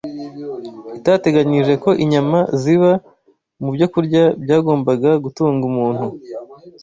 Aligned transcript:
itateganyije 0.99 1.73
ko 1.83 1.89
inyama 2.03 2.39
ziba 2.61 2.91
mu 3.61 3.69
byokurya 3.75 4.23
byagombaga 4.43 5.09
gutunga 5.23 5.63
umuntu 5.71 6.05